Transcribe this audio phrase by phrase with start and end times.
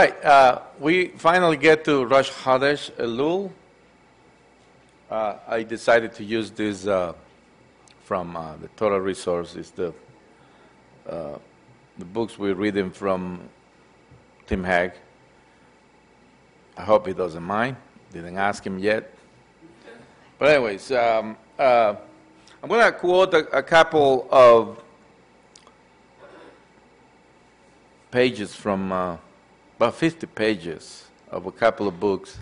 [0.00, 3.50] Right, uh, we finally get to Rosh Chodesh Elul.
[5.10, 7.12] Uh, I decided to use this uh,
[8.04, 9.92] from uh, the Torah resources, the
[11.06, 11.36] uh,
[11.98, 13.42] the books we're reading from
[14.46, 14.92] Tim Hag.
[16.78, 17.76] I hope he doesn't mind.
[18.10, 19.12] Didn't ask him yet.
[20.38, 21.94] But anyways, um, uh,
[22.62, 24.82] I'm going to quote a, a couple of
[28.10, 29.16] pages from uh,
[29.80, 32.36] about 50 pages of a couple of books.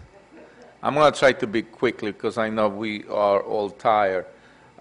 [0.83, 4.27] I'm going to try to be quickly because I know we are all tired.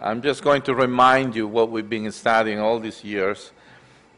[0.01, 3.51] I'm just going to remind you what we've been studying all these years.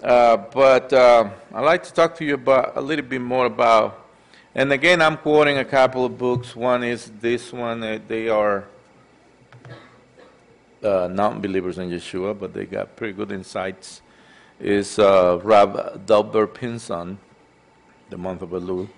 [0.02, 4.08] Uh, but uh, I'd like to talk to you about a little bit more about,
[4.56, 6.56] and again, I'm quoting a couple of books.
[6.56, 7.84] One is this one.
[7.84, 8.70] Uh, they are
[10.82, 14.02] uh, non-believers in Yeshua, but they got pretty good insights.
[14.62, 17.20] Is uh, Rav DovBer Pinson,
[18.10, 18.90] the month of Elul.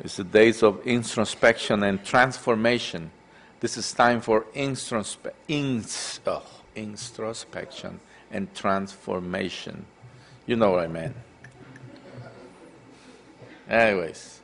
[0.00, 3.10] It's the days of introspection and transformation.
[3.60, 6.44] This is time for introspe- ins- oh,
[6.76, 7.98] introspection
[8.30, 9.84] and transformation.
[10.46, 11.14] You know what I mean.
[13.68, 14.40] Anyways,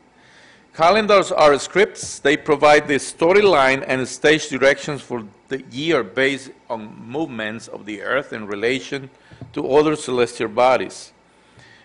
[0.74, 2.18] calendars are scripts.
[2.18, 8.02] They provide the storyline and stage directions for the year based on movements of the
[8.02, 9.08] earth in relation
[9.52, 11.12] to other celestial bodies.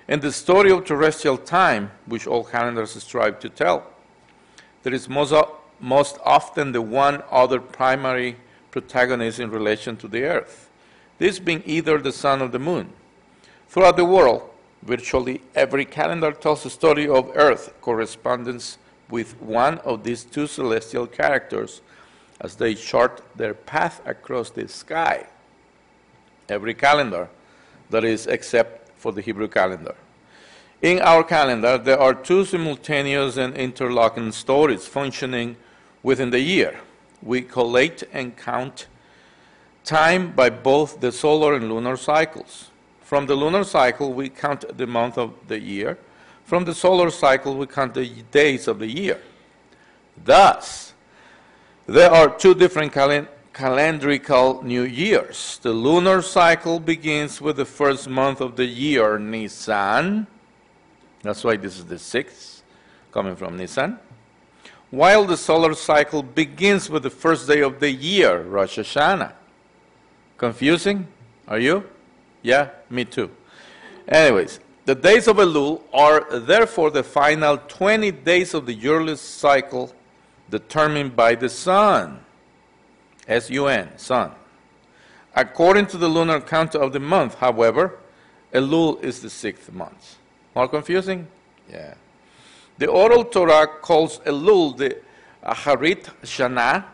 [0.09, 3.85] And the story of terrestrial time, which all calendars strive to tell,
[4.81, 5.35] there is most,
[5.79, 8.37] most often the one other primary
[8.71, 10.67] protagonist in relation to the earth,
[11.19, 12.89] this being either the sun or the moon.
[13.67, 14.49] Throughout the world,
[14.81, 18.79] virtually every calendar tells a story of earth correspondence
[19.11, 21.81] with one of these two celestial characters
[22.41, 25.27] as they chart their path across the sky.
[26.47, 27.29] Every calendar,
[27.91, 29.95] that is, except for the Hebrew calendar.
[30.81, 35.55] In our calendar, there are two simultaneous and interlocking stories functioning
[36.03, 36.79] within the year.
[37.21, 38.87] We collate and count
[39.83, 42.69] time by both the solar and lunar cycles.
[43.01, 45.97] From the lunar cycle, we count the month of the year.
[46.45, 49.19] From the solar cycle, we count the days of the year.
[50.23, 50.93] Thus,
[51.87, 53.27] there are two different calen-
[53.59, 55.59] calendrical new years.
[55.61, 60.27] The lunar cycle begins with the first month of the year, Nisan.
[61.23, 62.63] That's why this is the sixth,
[63.11, 63.99] coming from Nisan.
[64.91, 69.33] While the solar cycle begins with the first day of the year, Rosh Hashanah.
[70.37, 71.05] Confusing?
[71.45, 71.83] Are you?
[72.41, 73.29] Yeah, me too.
[74.07, 79.93] Anyways, the days of Elul are therefore the final 20 days of the yearly cycle
[80.49, 82.21] determined by the sun.
[83.29, 84.31] S U N, sun.
[85.35, 87.99] According to the lunar count of the month, however,
[88.53, 90.17] Elul is the sixth month.
[90.55, 91.27] More confusing?
[91.71, 91.93] Yeah.
[92.79, 94.97] The oral Torah calls Elul the
[95.45, 96.85] Aharit Shana,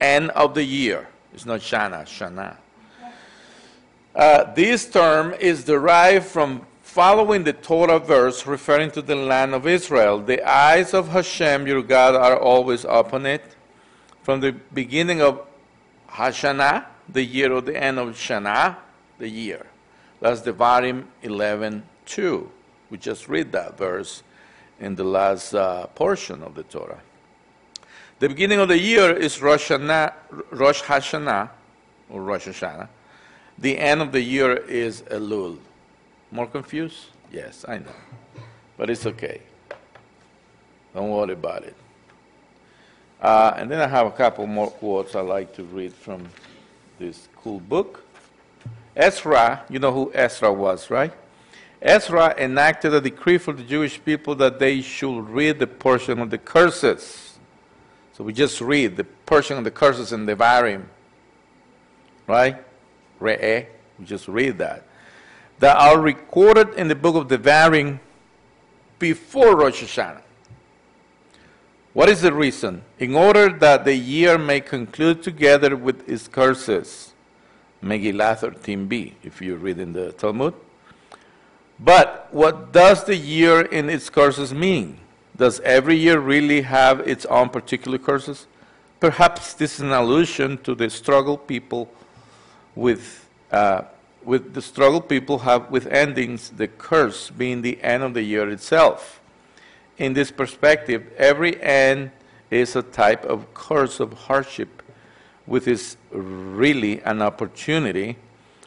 [0.00, 1.08] end of the year.
[1.32, 2.56] It's not Shana, Shana.
[4.14, 9.66] Uh, this term is derived from following the Torah verse referring to the land of
[9.66, 10.18] Israel.
[10.20, 13.42] The eyes of Hashem, your God, are always upon it.
[14.22, 15.45] From the beginning of
[16.08, 18.76] Hashanah, the year, or the end of Shana,
[19.18, 19.66] the year.
[20.20, 22.50] That's Devarim 11 2.
[22.90, 24.22] We just read that verse
[24.80, 27.00] in the last uh, portion of the Torah.
[28.18, 30.12] The beginning of the year is Rosh, Hashanah,
[30.50, 31.50] Rosh Hashanah,
[32.08, 32.88] or Rosh Hashanah.
[33.58, 35.58] The end of the year is Elul.
[36.30, 37.06] More confused?
[37.32, 37.92] Yes, I know.
[38.76, 39.40] But it's okay.
[40.94, 41.74] Don't worry about it.
[43.20, 46.28] Uh, and then I have a couple more quotes I like to read from
[46.98, 48.04] this cool book.
[48.94, 51.12] Ezra, you know who Ezra was, right?
[51.80, 56.30] Ezra enacted a decree for the Jewish people that they should read the portion of
[56.30, 57.38] the curses.
[58.14, 60.84] So we just read the portion of the curses in the Devarim,
[62.26, 62.56] right?
[63.20, 63.66] Re'eh,
[63.98, 64.84] we just read that.
[65.58, 68.00] That are recorded in the book of the Devarim
[68.98, 70.22] before Rosh Hashanah.
[71.96, 72.82] What is the reason?
[72.98, 77.14] In order that the year may conclude together with its curses.
[77.82, 80.52] Megillah 13b, if you read in the Talmud.
[81.80, 84.98] But what does the year in its curses mean?
[85.38, 88.46] Does every year really have its own particular curses?
[89.00, 91.88] Perhaps this is an allusion to the struggle people
[92.74, 93.84] with, uh,
[94.22, 98.50] with the struggle people have with endings, the curse being the end of the year
[98.50, 99.18] itself.
[99.98, 102.10] In this perspective, every end
[102.50, 104.82] is a type of curse of hardship,
[105.46, 108.16] which is really an opportunity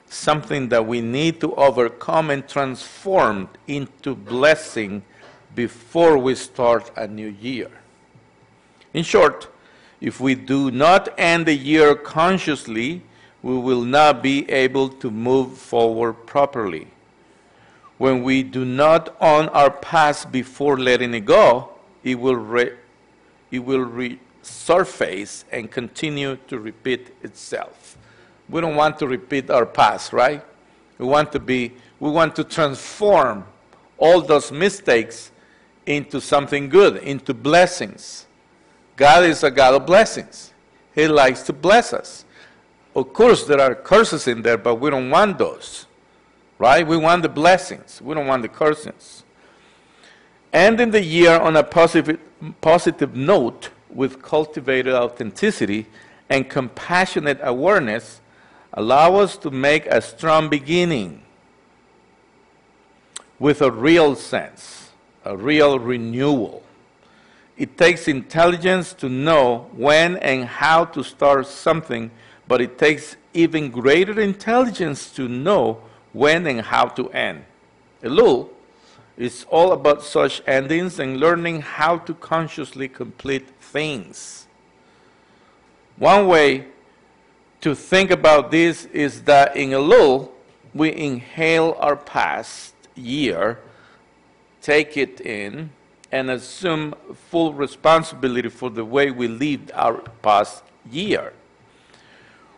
[0.10, 5.04] something that we need to overcome and transform into blessing
[5.56, 7.70] before we start a new year.
[8.94, 9.48] In short,
[10.02, 13.04] if we do not end the year consciously,
[13.42, 16.88] we will not be able to move forward properly.
[18.00, 21.70] When we do not own our past before letting it go,
[22.02, 22.76] it will, re-
[23.52, 27.98] it will resurface and continue to repeat itself.
[28.48, 30.42] We don't want to repeat our past, right?
[30.98, 33.44] We want to be, we want to transform
[33.98, 35.32] all those mistakes
[35.86, 38.28] into something good, into blessings.
[38.96, 40.54] God is a God of blessings.
[40.96, 42.24] He likes to bless us.
[42.96, 45.86] Of course, there are curses in there, but we don't want those.
[46.60, 46.86] Right?
[46.86, 48.02] We want the blessings.
[48.02, 49.24] We don't want the curses.
[50.54, 52.20] Ending the year on a positive,
[52.62, 55.88] positive note with cultivated authenticity
[56.30, 58.22] and compassionate awareness
[58.74, 61.24] allow us to make a strong beginning
[63.40, 64.92] with a real sense,
[65.26, 66.62] a real renewal.
[67.58, 72.12] It takes intelligence to know when and how to start something,
[72.48, 75.82] but it takes even greater intelligence to know
[76.14, 77.46] when and how to end.
[78.04, 78.50] Elul
[79.18, 84.48] is all about such endings and learning how to consciously complete things.
[85.98, 86.68] One way
[87.62, 90.30] to think about this is that in Elul,
[90.74, 93.60] we inhale our past year,
[94.62, 95.72] take it in,
[96.12, 96.96] and assume
[97.30, 101.34] full responsibility for the way we lived our past year.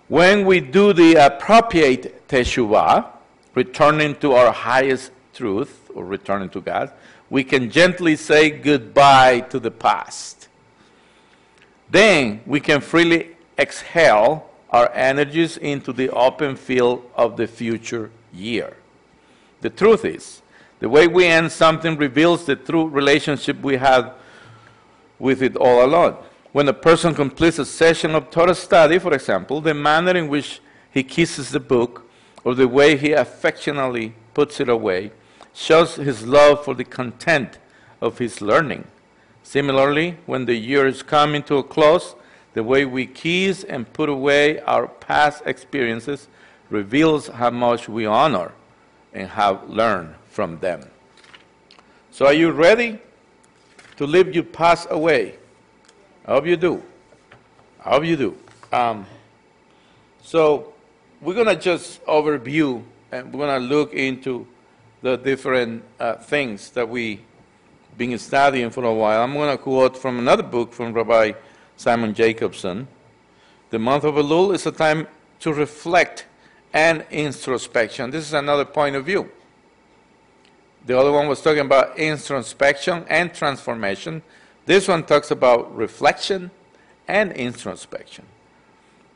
[0.08, 3.08] When we do the appropriate teshuvah,
[3.54, 6.92] returning to our highest truth, or returning to God,
[7.30, 10.48] we can gently say goodbye to the past.
[11.90, 18.78] Then we can freely exhale our energies into the open field of the future year.
[19.62, 20.42] The truth is,
[20.80, 24.14] the way we end something reveals the true relationship we have
[25.20, 26.18] with it all along.
[26.52, 30.60] When a person completes a session of Torah study, for example, the manner in which
[30.92, 32.10] he kisses the book
[32.44, 35.12] or the way he affectionately puts it away
[35.54, 37.60] shows his love for the content
[38.00, 38.86] of his learning.
[39.44, 42.16] Similarly, when the year is coming to a close,
[42.54, 46.28] the way we kiss and put away our past experiences
[46.70, 48.52] reveals how much we honor
[49.14, 50.90] and have learned from them.
[52.12, 53.00] So, are you ready
[53.98, 55.36] to leave your past away?
[56.26, 56.84] I hope you do.
[57.84, 58.38] I hope you do.
[58.72, 59.06] Um,
[60.22, 60.71] so,
[61.22, 64.48] we're going to just overview and we're going to look into
[65.04, 67.22] the different uh, things that we've
[67.98, 69.22] been studying for a while.
[69.22, 71.34] I'm going to quote from another book from Rabbi
[71.78, 72.88] Simon Jacobson.
[73.70, 75.08] The month of Elul is a time
[75.42, 76.26] to reflect
[76.74, 78.10] and introspection.
[78.10, 79.30] This is another point of view.
[80.86, 84.24] The other one was talking about introspection and transformation.
[84.66, 86.50] This one talks about reflection
[87.08, 88.26] and introspection.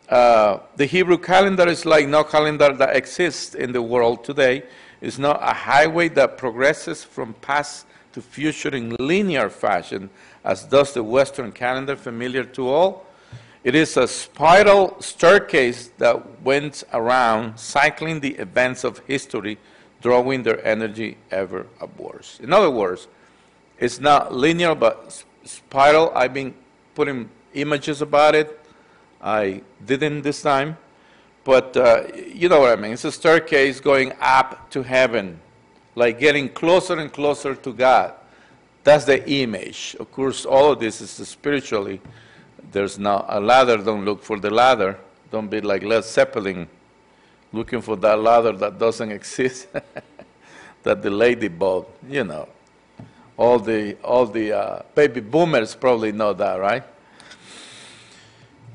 [0.09, 4.63] Uh, the Hebrew calendar is like no calendar that exists in the world today.
[5.01, 10.09] It's not a highway that progresses from past to future in linear fashion,
[10.43, 13.05] as does the Western calendar, familiar to all.
[13.63, 19.57] It is a spiral staircase that went around, cycling the events of history,
[20.01, 22.39] drawing their energy ever upwards.
[22.43, 23.07] In other words,
[23.79, 26.11] it's not linear but spiral.
[26.15, 26.53] I've been
[26.93, 28.64] putting images about it.
[29.25, 30.77] I didn't this time,
[31.43, 32.91] but uh, you know what I mean.
[32.91, 35.39] It's a staircase going up to heaven,
[35.95, 38.13] like getting closer and closer to God.
[38.83, 39.95] That's the image.
[39.99, 41.99] Of course, all of this is spiritually.
[42.71, 43.77] There's not a ladder.
[43.77, 44.99] Don't look for the ladder.
[45.31, 46.67] Don't be like Led Zeppelin,
[47.51, 49.67] looking for that ladder that doesn't exist.
[50.83, 51.49] that the lady.
[52.07, 52.47] You know,
[53.37, 56.83] all the all the uh, baby boomers probably know that, right?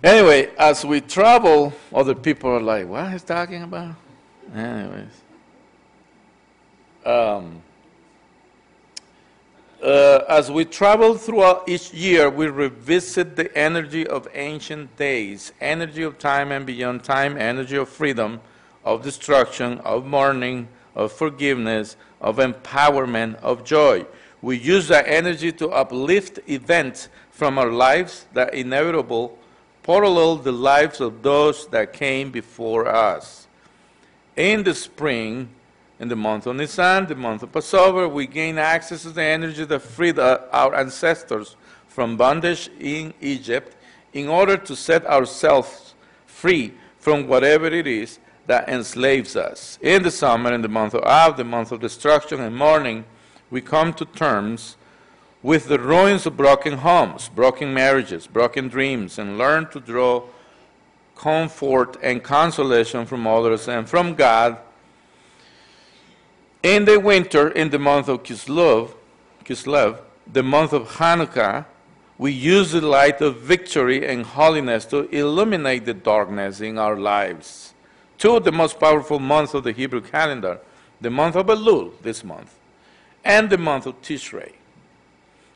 [0.03, 3.95] Anyway, as we travel, other people are like, "What is talking about?"
[4.55, 5.23] Anyways.
[7.05, 7.63] Um,
[9.83, 16.03] uh, as we travel throughout each year, we revisit the energy of ancient days, energy
[16.03, 18.41] of time and beyond time, energy of freedom,
[18.85, 24.05] of destruction, of mourning, of forgiveness, of empowerment, of joy.
[24.43, 29.39] We use that energy to uplift events from our lives that inevitable
[29.83, 33.47] parallel the lives of those that came before us.
[34.37, 35.49] In the spring,
[35.99, 39.65] in the month of Nisan, the month of Passover, we gain access to the energy
[39.65, 41.57] that freed our ancestors
[41.89, 43.77] from bondage in Egypt
[44.13, 45.95] in order to set ourselves
[46.27, 49.79] free from whatever it is that enslaves us.
[49.83, 53.05] In the summer, in the month of Av, the month of destruction and mourning,
[53.51, 54.77] we come to terms
[55.43, 60.23] with the ruins of broken homes, broken marriages, broken dreams, and learn to draw
[61.17, 64.59] comfort and consolation from others and from God.
[66.63, 68.93] In the winter, in the month of Kislev,
[69.45, 71.65] Kislev, the month of Hanukkah,
[72.19, 77.73] we use the light of victory and holiness to illuminate the darkness in our lives.
[78.19, 80.61] Two of the most powerful months of the Hebrew calendar,
[81.01, 82.55] the month of Elul, this month,
[83.25, 84.53] and the month of Tishrei.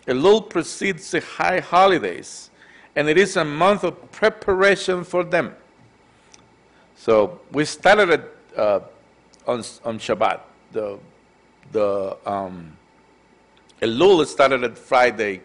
[0.06, 2.50] Elul precedes the high holidays,
[2.94, 5.54] and it is a month of preparation for them.
[6.96, 8.80] So we started it, uh,
[9.46, 10.40] on, on Shabbat.
[10.72, 10.98] The,
[11.72, 12.76] the um,
[13.80, 15.40] Elul started at Friday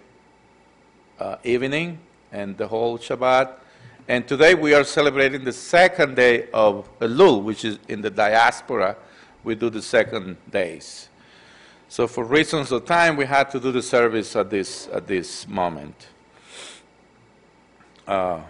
[1.20, 2.00] uh, evening
[2.32, 3.54] and the whole Shabbat.
[4.08, 8.96] And today we are celebrating the second day of Elul, which is in the diaspora.
[9.44, 11.09] We do the second days.
[11.90, 15.48] So for reasons of time, we had to do the service at this at this
[15.48, 16.08] moment.
[18.08, 18.42] Uh,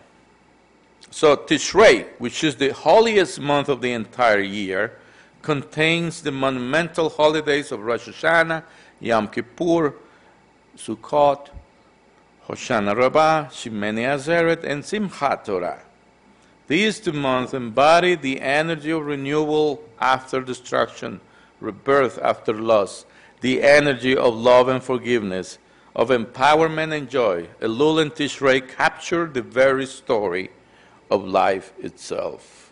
[1.09, 4.99] so Tishrei, which is the holiest month of the entire year,
[5.41, 8.63] contains the monumental holidays of Rosh Hashanah,
[8.99, 9.93] Yom Kippur,
[10.77, 11.47] Sukkot,
[12.47, 15.81] Hoshana Rabbah, Shemini Atzeret, and Simchat Torah.
[16.67, 21.21] These two months embody the energy of renewal after destruction,
[21.61, 23.05] rebirth after loss,
[23.41, 25.57] the energy of love and forgiveness,
[25.95, 27.47] of empowerment and joy.
[27.61, 30.49] Elul and Tishrei capture the very story
[31.09, 32.71] of life itself.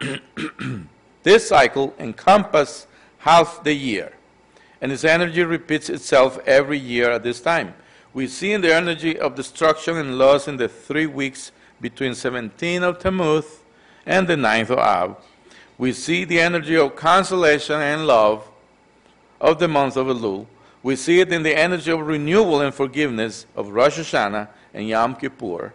[1.22, 2.86] this cycle encompasses
[3.18, 4.12] half the year,
[4.80, 7.74] and its energy repeats itself every year at this time.
[8.14, 12.82] We see in the energy of destruction and loss in the three weeks between 17
[12.82, 13.58] of Tammuz
[14.06, 15.16] and the 9th of Av.
[15.76, 18.48] We see the energy of consolation and love
[19.40, 20.46] of the month of Elul.
[20.82, 25.16] We see it in the energy of renewal and forgiveness of Rosh Hashanah and Yom
[25.16, 25.72] Kippur.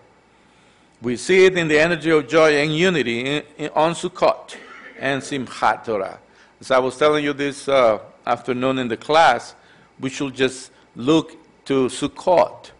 [1.01, 4.55] We see it in the energy of joy and unity in, in, on Sukkot
[4.99, 6.19] and Simchat Torah.
[6.59, 9.55] As I was telling you this uh, afternoon in the class,
[9.99, 12.71] we should just look to Sukkot.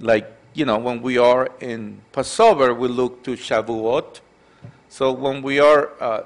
[0.00, 4.20] Like, you know, when we are in Passover, we look to Shavuot.
[4.90, 6.24] So when we are uh,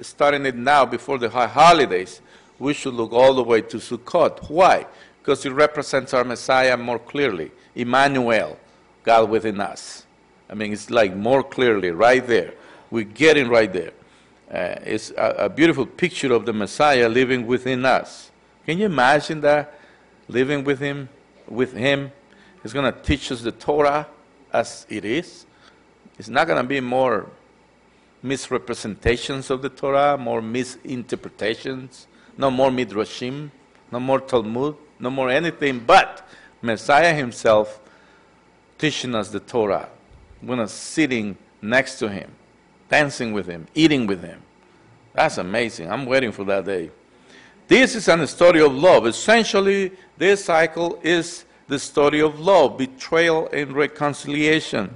[0.00, 2.20] starting it now before the high holidays,
[2.60, 4.48] we should look all the way to Sukkot.
[4.48, 4.86] Why?
[5.20, 7.50] Because it represents our Messiah more clearly.
[7.74, 8.58] Emmanuel,
[9.02, 10.06] God within us.
[10.48, 12.54] I mean, it's like more clearly right there.
[12.90, 13.92] We're getting right there.
[14.50, 18.30] Uh, it's a, a beautiful picture of the Messiah living within us.
[18.66, 19.74] Can you imagine that?
[20.28, 21.08] Living with Him?
[21.48, 22.12] with Him.
[22.62, 24.06] He's going to teach us the Torah
[24.52, 25.46] as it is.
[26.18, 27.30] It's not going to be more
[28.22, 32.06] misrepresentations of the Torah, more misinterpretations,
[32.40, 33.50] no more midrashim,
[33.92, 36.26] no more Talmud, no more anything but
[36.62, 37.80] Messiah Himself
[38.78, 39.90] teaching us the Torah.
[40.42, 42.30] We're sitting next to Him,
[42.88, 44.40] dancing with Him, eating with Him.
[45.12, 45.90] That's amazing.
[45.90, 46.90] I'm waiting for that day.
[47.68, 49.06] This is a story of love.
[49.06, 54.94] Essentially, this cycle is the story of love, betrayal, and reconciliation.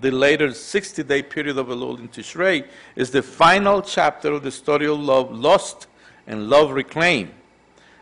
[0.00, 4.50] The later 60 day period of Elul in Tishrei is the final chapter of the
[4.50, 5.88] story of love lost
[6.26, 7.32] and love reclaimed.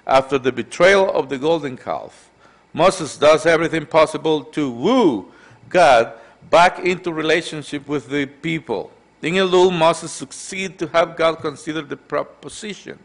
[0.07, 2.31] After the betrayal of the golden calf,
[2.73, 5.33] Moses does everything possible to woo
[5.69, 6.13] God
[6.51, 8.91] back into relationship with the people.
[9.23, 12.99] In Elul, Moses succeeds to have God consider the proposition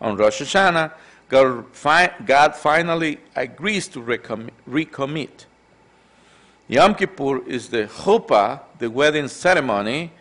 [0.00, 0.92] on Rosh Hashanah,
[1.28, 4.50] God, fi- God finally agrees to recommit.
[4.68, 5.44] recommit.
[6.66, 10.12] Yom Kippur is the chuppah, the wedding ceremony.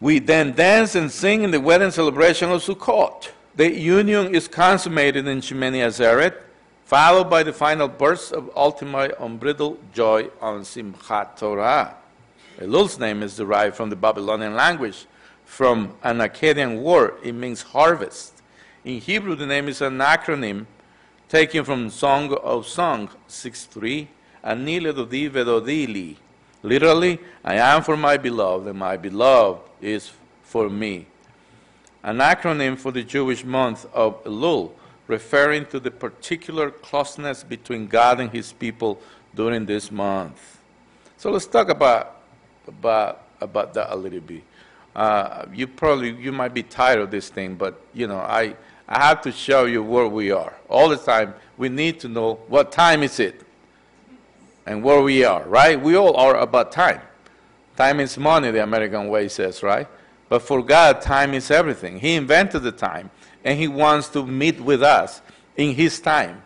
[0.00, 3.30] We then dance and sing in the wedding celebration of Sukkot.
[3.54, 6.34] The union is consummated in Shemini Atzeret,
[6.84, 11.94] followed by the final burst of ultimate unbridled joy on Simchat Torah.
[12.60, 15.06] Elul's name is derived from the Babylonian language,
[15.44, 17.14] from an Akkadian word.
[17.22, 18.42] It means harvest.
[18.84, 20.66] In Hebrew, the name is an acronym
[21.28, 24.08] taken from Song of Song 6.3,
[24.42, 26.16] Ani vedodili.
[26.62, 30.12] Literally, I am for my beloved, and my beloved is
[30.42, 31.06] for me.
[32.02, 34.72] An acronym for the Jewish month of Elul,
[35.06, 39.00] referring to the particular closeness between God and his people
[39.34, 40.58] during this month.
[41.16, 42.20] So let's talk about,
[42.66, 44.42] about, about that a little bit.
[44.94, 48.54] Uh, you probably, you might be tired of this thing, but, you know, I,
[48.88, 50.54] I have to show you where we are.
[50.68, 53.40] All the time, we need to know what time is it
[54.66, 55.80] and where we are, right?
[55.80, 57.00] We all are about time.
[57.76, 59.88] Time is money, the American way says, right?
[60.28, 61.98] But for God, time is everything.
[61.98, 63.10] He invented the time,
[63.44, 65.22] and He wants to meet with us
[65.56, 66.42] in His time.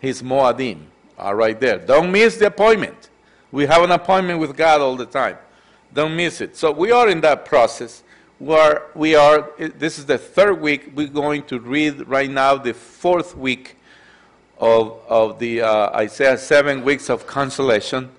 [0.00, 0.82] his Moadim
[1.18, 1.78] are right there.
[1.78, 3.08] Don't miss the appointment.
[3.50, 5.38] We have an appointment with God all the time.
[5.94, 6.56] Don't miss it.
[6.56, 8.02] So we are in that process.
[8.38, 10.92] where we are, this is the third week.
[10.94, 13.76] We're going to read right now the fourth week
[14.58, 18.10] of, of the uh, Isaiah seven weeks of consolation.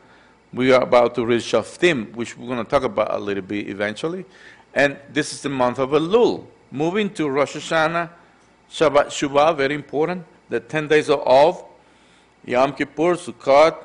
[0.53, 3.67] We are about to read Shoftim, which we're going to talk about a little bit
[3.67, 4.25] eventually.
[4.73, 6.45] And this is the month of Elul.
[6.71, 8.09] Moving to Rosh Hashanah,
[8.71, 10.25] Shabbat Shuvah, very important.
[10.49, 11.63] The 10 days of Av,
[12.45, 13.75] Yom Kippur, Sukkot,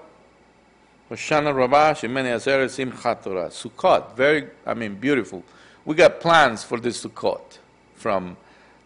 [1.10, 3.48] Rosh Hoshana Rabbah, Shemini Azer, Simchat Torah.
[3.48, 5.42] Sukkot, very, I mean, beautiful.
[5.84, 7.58] We got plans for this Sukkot
[7.96, 8.36] from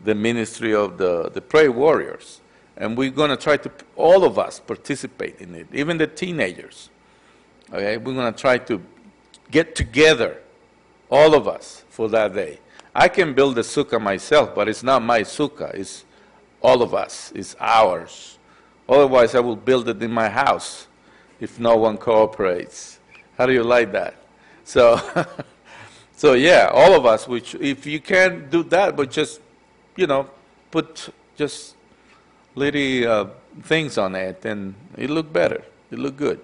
[0.02, 2.40] the ministry of the, the prayer warriors.
[2.76, 6.88] And we're going to try to, all of us, participate in it, even the teenagers.
[7.72, 8.80] Okay, we're going to try to
[9.50, 10.40] get together,
[11.10, 12.60] all of us, for that day.
[12.94, 15.74] I can build a sukkah myself, but it's not my sukkah.
[15.74, 16.04] It's
[16.62, 17.32] all of us.
[17.34, 18.38] It's ours.
[18.88, 20.86] Otherwise, I will build it in my house
[21.40, 23.00] if no one cooperates.
[23.36, 24.14] How do you like that?
[24.64, 25.00] So,
[26.16, 27.26] so yeah, all of us.
[27.26, 29.40] Which, if you can't do that, but just,
[29.96, 30.30] you know,
[30.70, 31.74] put just
[32.54, 33.26] little uh,
[33.62, 35.64] things on it, and it look better.
[35.90, 36.40] It look good.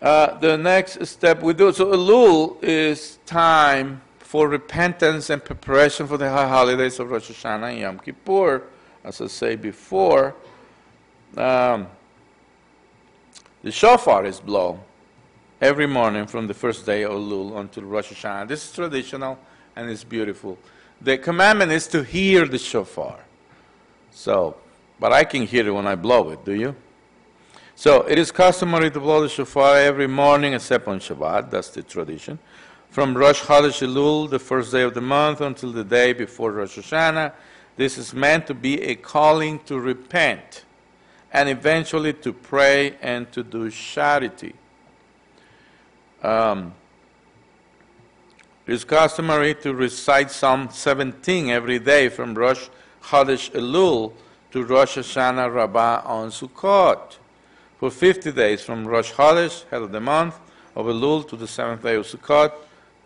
[0.00, 6.18] Uh, the next step we do so Elul is time for repentance and preparation for
[6.18, 8.62] the high holidays of Rosh Hashanah and Yom Kippur.
[9.02, 10.34] As I say before,
[11.36, 11.86] um,
[13.62, 14.80] the shofar is blown
[15.60, 18.48] every morning from the first day of Elul until Rosh Hashanah.
[18.48, 19.38] This is traditional
[19.76, 20.58] and it's beautiful.
[21.00, 23.18] The commandment is to hear the shofar.
[24.10, 24.56] So,
[25.00, 26.76] but I can hear it when I blow it, do you?
[27.78, 31.82] So it is customary to blow the shofar every morning except on Shabbat, that's the
[31.82, 32.38] tradition.
[32.88, 36.78] From Rosh Chodesh Elul, the first day of the month, until the day before Rosh
[36.78, 37.32] Hashanah,
[37.76, 40.64] this is meant to be a calling to repent
[41.30, 44.54] and eventually to pray and to do charity.
[46.22, 46.72] Um,
[48.66, 52.68] it is customary to recite Psalm 17 every day from Rosh
[53.02, 54.14] Chodesh Elul
[54.52, 57.18] to Rosh Hashanah Rabbah on Sukkot
[57.78, 60.38] for 50 days from Rosh Chodesh, head of the month,
[60.74, 62.52] of Elul to the seventh day of Sukkot,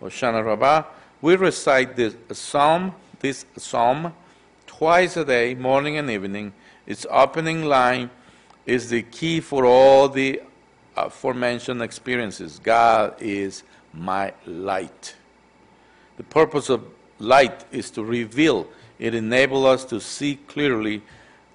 [0.00, 0.84] Hoshana Rabbah,
[1.20, 4.14] we recite this psalm, this psalm,
[4.66, 6.52] twice a day, morning and evening.
[6.86, 8.10] Its opening line
[8.64, 10.40] is the key for all the
[10.96, 12.60] aforementioned experiences.
[12.62, 15.14] God is my light.
[16.16, 16.84] The purpose of
[17.18, 18.68] light is to reveal.
[18.98, 21.02] It enables us to see clearly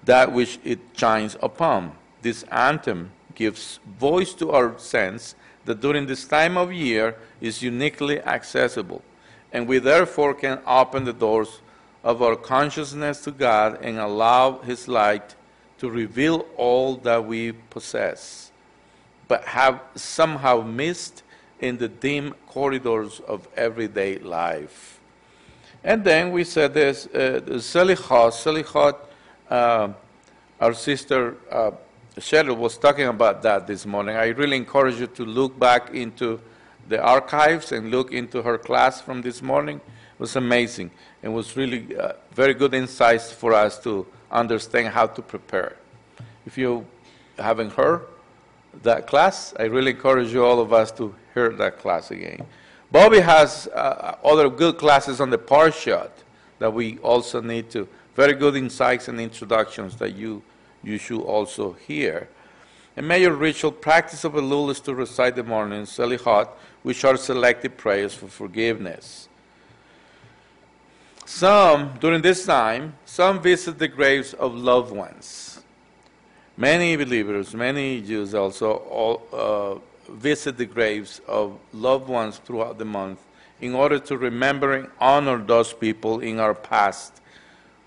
[0.04, 1.92] that which it shines upon
[2.26, 8.20] this anthem gives voice to our sense that during this time of year is uniquely
[8.20, 9.00] accessible,
[9.52, 11.60] and we therefore can open the doors
[12.02, 15.36] of our consciousness to God and allow His light
[15.78, 18.50] to reveal all that we possess,
[19.28, 21.22] but have somehow missed
[21.60, 24.98] in the dim corridors of everyday life.
[25.84, 27.40] And then we said this, uh,
[27.72, 28.96] Selichot, Selichot,
[29.48, 29.92] uh,
[30.60, 31.70] our sister uh,
[32.18, 34.16] Cheryl was talking about that this morning.
[34.16, 36.40] I really encourage you to look back into
[36.88, 39.76] the archives and look into her class from this morning.
[39.76, 40.90] It was amazing.
[41.22, 45.76] It was really uh, very good insights for us to understand how to prepare.
[46.46, 46.86] If you
[47.38, 48.06] haven't heard
[48.82, 52.46] that class, I really encourage you, all of us, to hear that class again.
[52.90, 56.10] Bobby has uh, other good classes on the Parshat
[56.60, 60.42] that we also need to, very good insights and introductions that you
[60.86, 62.28] you should also hear.
[62.96, 66.48] A major ritual practice of Elul is to recite the morning Selichot,
[66.82, 69.28] which are selected prayers for forgiveness.
[71.26, 75.60] Some, during this time, some visit the graves of loved ones.
[76.56, 82.84] Many believers, many Jews also, all, uh, visit the graves of loved ones throughout the
[82.84, 83.18] month
[83.60, 87.20] in order to remember and honor those people in our past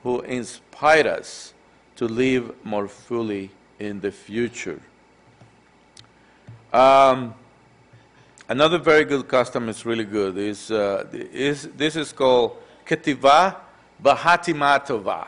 [0.03, 1.53] who inspired us
[1.99, 4.79] to live more fully in the future.
[6.71, 7.33] Um,
[8.47, 10.37] another very good custom is really good.
[10.37, 12.55] Is, uh, is this is called
[12.87, 13.57] ketiva
[14.01, 15.27] bahatimatova.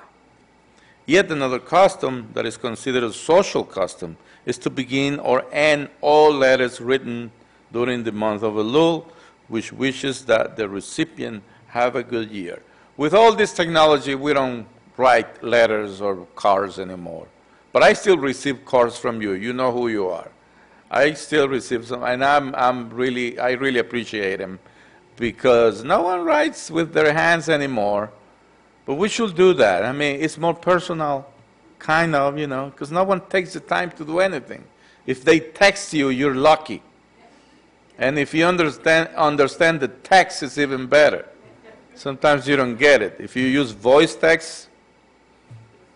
[1.05, 6.31] Yet another custom that is considered a social custom is to begin or end all
[6.31, 7.31] letters written
[7.73, 9.07] during the month of Elul,
[9.49, 12.61] which wishes that the recipient have a good year.
[12.95, 14.65] With all this technology, we don't
[14.97, 17.27] write letters or cards anymore.
[17.71, 19.31] But I still receive cards from you.
[19.33, 20.29] You know who you are.
[20.89, 24.59] I still receive some, and I'm, I'm really, I really appreciate them
[25.15, 28.11] because no one writes with their hands anymore.
[28.85, 29.85] But we should do that.
[29.85, 31.27] I mean, it's more personal,
[31.79, 34.65] kind of, you know, because no one takes the time to do anything.
[35.05, 36.81] If they text you, you're lucky.
[37.97, 41.27] And if you understand, understand the text, it's even better.
[41.95, 43.15] Sometimes you don't get it.
[43.19, 44.69] If you use voice text,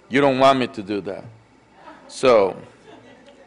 [0.09, 1.23] you don't want me to do that.
[2.07, 2.55] So,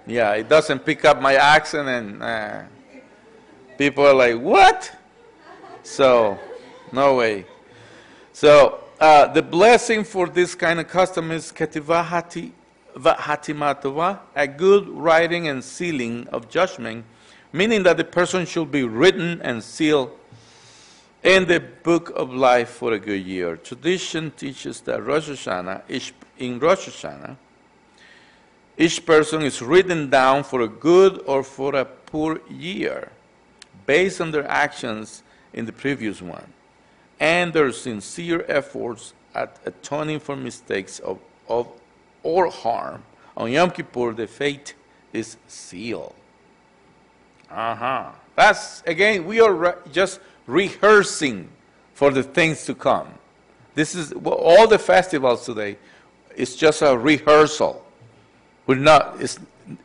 [0.07, 2.63] yeah, it doesn't pick up my accent, and uh,
[3.77, 4.95] people are like, what?
[5.83, 6.39] So,
[6.93, 7.47] no way.
[8.33, 12.53] So, uh, the blessing for this kind of custom is ketivahati
[12.97, 17.05] hatimatova, a good writing and sealing of judgment,
[17.53, 20.11] meaning that the person should be written and sealed
[21.23, 23.57] in the book of life for a good year.
[23.57, 27.37] Tradition teaches that Rosh Hashanah, each, in Rosh Hashanah,
[28.77, 33.11] each person is written down for a good or for a poor year
[33.87, 35.23] based on their actions
[35.53, 36.53] in the previous one
[37.21, 41.69] and their sincere efforts at atoning for mistakes of, of
[42.23, 43.03] or harm.
[43.37, 44.75] On Yom Kippur, the fate
[45.13, 46.15] is sealed.
[47.51, 48.11] Uh huh.
[48.37, 51.49] That's, again, we are re- just rehearsing
[51.95, 53.09] for the things to come.
[53.75, 55.79] This is well, all the festivals today.
[56.39, 57.85] It's just a rehearsal.
[58.67, 59.21] We're not.
[59.21, 59.39] It's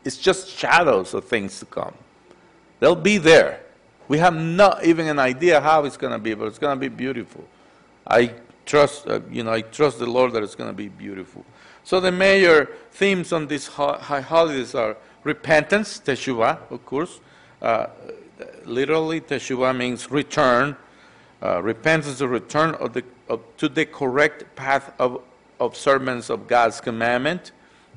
[0.06, 1.94] it's just shadows of things to come.
[2.80, 3.60] They'll be there.
[4.08, 6.80] We have not even an idea how it's going to be, but it's going to
[6.80, 7.46] be beautiful.
[8.06, 8.34] I
[8.66, 11.46] trust, uh, you know, I trust the Lord that it's going to be beautiful.
[11.84, 17.20] So the major themes on these high holidays are repentance, teshuvah, of course,
[17.62, 17.88] uh,
[18.66, 20.76] literally, teshuvah means return.
[21.42, 25.22] Uh, repentance, is a return of the, of, to the correct path of
[25.60, 27.52] observance of God's commandment.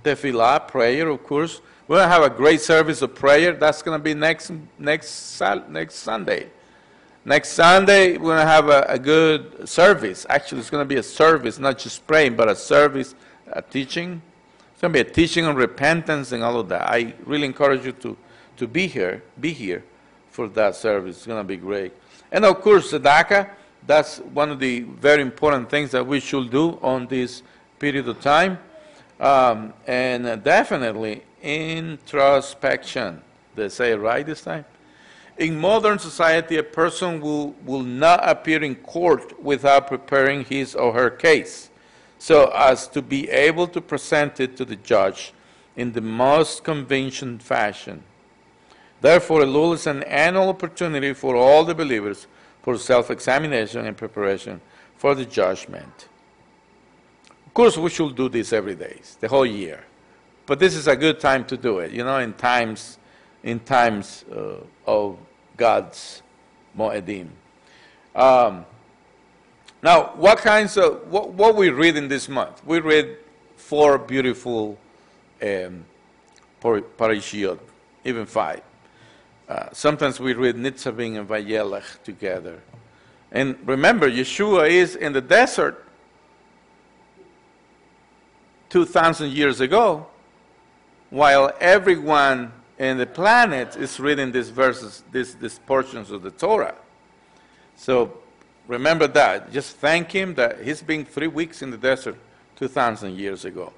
[0.04, 1.60] Tefillah, prayer, of course.
[1.88, 3.52] We're going to have a great service of prayer.
[3.52, 6.50] That's going to be next, next, next Sunday.
[7.24, 10.26] Next Sunday, we're going to have a, a good service.
[10.28, 13.14] Actually, it's going to be a service, not just praying, but a service,
[13.52, 14.22] a teaching.
[14.72, 16.88] It's going to be a teaching on repentance and all of that.
[16.88, 18.16] I really encourage you to,
[18.58, 19.84] to be here, be here
[20.30, 21.16] for that service.
[21.16, 21.92] It's going to be great.
[22.30, 23.48] And of course, tzedakah,
[23.86, 27.42] that's one of the very important things that we should do on this
[27.78, 28.58] period of time.
[29.18, 33.22] Um, and definitely introspection.
[33.54, 34.64] They say right this time?
[35.38, 40.92] In modern society, a person will, will not appear in court without preparing his or
[40.92, 41.70] her case
[42.18, 45.32] so as to be able to present it to the judge
[45.76, 48.02] in the most convincing fashion.
[49.00, 52.26] Therefore, Elul is an annual opportunity for all the believers
[52.66, 54.60] for self examination and preparation
[54.96, 56.08] for the judgment.
[57.46, 59.84] Of course, we should do this every day, the whole year.
[60.46, 62.98] But this is a good time to do it, you know, in times,
[63.44, 65.16] in times uh, of
[65.56, 66.22] God's
[66.76, 67.28] Moedim.
[68.16, 68.66] Um,
[69.80, 72.66] now, what kinds of, what, what, we read in this month?
[72.66, 73.16] We read
[73.54, 74.76] four beautiful
[75.40, 75.84] um,
[76.60, 77.60] parashiot,
[78.04, 78.62] even five.
[79.48, 82.60] Uh, sometimes we read Nitzavim and Vayelech together.
[83.30, 85.84] And remember, Yeshua is in the desert
[88.70, 90.06] 2,000 years ago,
[91.10, 96.74] while everyone in the planet is reading these verses, these, these portions of the Torah.
[97.76, 98.18] So
[98.66, 99.52] remember that.
[99.52, 102.16] Just thank Him that He's been three weeks in the desert
[102.56, 103.72] 2,000 years ago.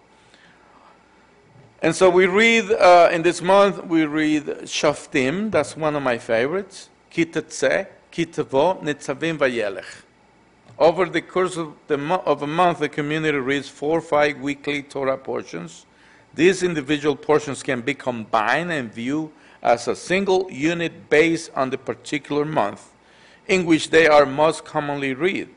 [1.80, 6.18] And so we read uh, in this month, we read Shoftim, that's one of my
[6.18, 10.02] favorites, Kitetze, Kitavo, Nitzavim Vayelech.
[10.76, 14.40] Over the course of, the mo- of a month, the community reads four or five
[14.40, 15.86] weekly Torah portions.
[16.34, 19.30] These individual portions can be combined and viewed
[19.62, 22.92] as a single unit based on the particular month
[23.46, 25.48] in which they are most commonly read.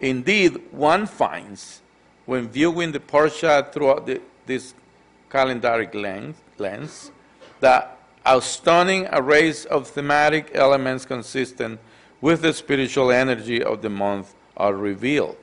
[0.00, 1.82] Indeed, one finds,
[2.24, 4.74] when viewing the Parsha throughout the, this
[5.32, 5.94] calendaric
[6.58, 7.10] lens,
[7.60, 7.86] the
[8.24, 11.80] astounding array of thematic elements consistent
[12.20, 15.36] with the spiritual energy of the month are revealed.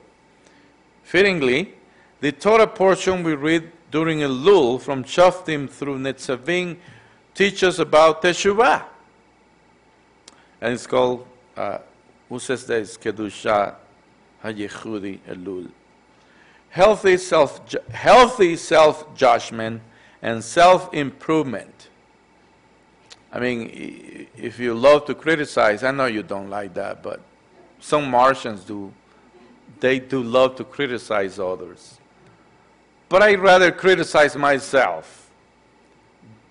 [1.02, 1.74] Fittingly,
[2.20, 6.76] the Torah portion we read during Elul from Shoftim through Netzavim
[7.34, 8.84] teaches about Teshuvah.
[10.60, 11.26] And it's called,
[11.56, 11.78] uh,
[12.28, 13.74] who says that it's Kedusha
[14.44, 15.70] HaYechudi Elul
[16.70, 17.60] healthy self
[17.92, 19.82] healthy self judgment
[20.22, 21.88] and self improvement.
[23.32, 27.20] I mean, if you love to criticize, I know you don't like that, but
[27.78, 28.92] some Martians do.
[29.78, 31.98] They do love to criticize others.
[33.08, 35.30] But I'd rather criticize myself.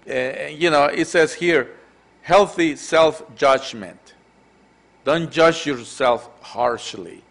[0.10, 1.76] Uh, you know, it says here,
[2.22, 4.16] healthy self judgment.
[5.04, 7.24] Don't judge yourself harshly.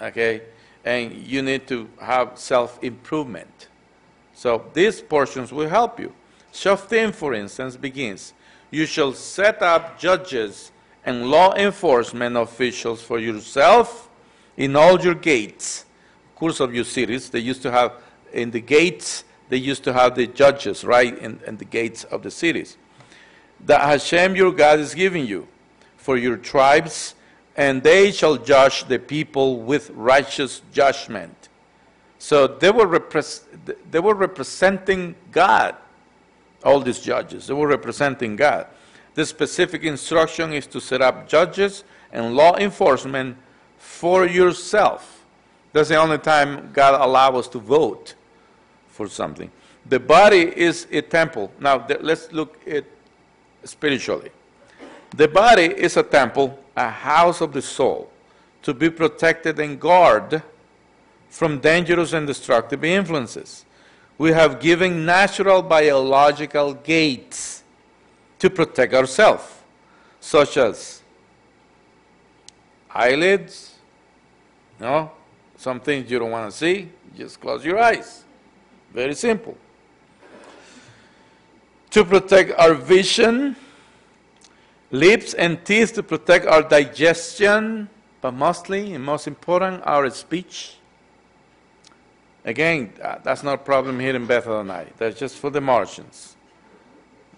[0.00, 0.42] Okay?
[0.84, 3.68] And you need to have self improvement.
[4.34, 6.12] So these portions will help you.
[6.52, 8.32] Shoftim, for instance, begins,
[8.70, 10.72] You shall set up judges
[11.04, 14.08] and law enforcement officials for yourself
[14.56, 15.84] in all your gates.
[16.34, 17.92] Course of your cities, they used to have
[18.32, 22.22] in the gates, they used to have the judges, right, in, in the gates of
[22.22, 22.76] the cities.
[23.66, 25.48] That Hashem your God is giving you
[25.96, 27.14] for your tribes,
[27.58, 31.48] and they shall judge the people with righteous judgment.
[32.20, 33.42] So they were, repres-
[33.90, 35.74] they were representing God,
[36.64, 37.48] all these judges.
[37.48, 38.68] They were representing God.
[39.14, 43.36] The specific instruction is to set up judges and law enforcement
[43.76, 45.24] for yourself.
[45.72, 48.14] That's the only time God allows us to vote
[48.86, 49.50] for something.
[49.84, 51.50] The body is a temple.
[51.58, 52.84] Now, let's look at
[53.64, 54.30] spiritually.
[55.16, 58.08] The body is a temple, a house of the soul,
[58.62, 60.42] to be protected and guarded
[61.28, 63.64] from dangerous and destructive influences.
[64.16, 67.64] We have given natural biological gates
[68.38, 69.44] to protect ourselves,
[70.20, 71.02] such as
[72.90, 73.74] eyelids,
[74.78, 75.10] you no,
[75.56, 78.24] some things you don't want to see, just close your eyes.
[78.94, 79.56] Very simple.
[81.90, 83.56] To protect our vision,
[84.90, 87.88] lips and teeth to protect our digestion,
[88.20, 90.76] but mostly and most important, our speech.
[92.44, 94.94] Again, that's not a problem here in tonight.
[94.96, 96.36] That's just for the Martians.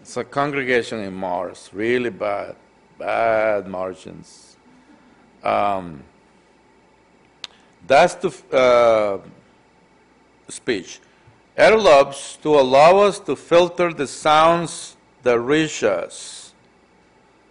[0.00, 2.56] It's a congregation in Mars, really bad,
[2.98, 4.56] bad margins.
[5.42, 6.02] Um,
[7.86, 9.18] that's the uh,
[10.48, 11.00] speech.
[11.58, 16.39] Earlobes to allow us to filter the sounds that reach us.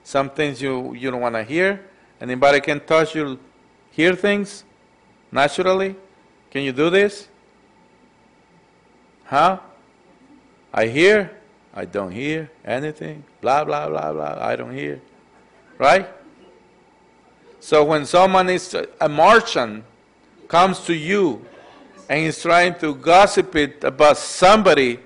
[0.10, 1.86] Some things you, you don't want to hear.
[2.20, 3.38] Anybody can touch you,
[3.92, 4.64] hear things
[5.32, 5.96] naturally?
[6.50, 7.28] Can you do this?
[9.26, 9.60] Huh?
[10.74, 11.30] I hear.
[11.76, 15.00] I don't hear anything, blah, blah, blah, blah, I don't hear.
[15.78, 16.10] Right?
[17.60, 19.84] So when someone is, a Martian
[20.48, 21.46] comes to you
[22.10, 25.02] and is trying to gossip it about somebody,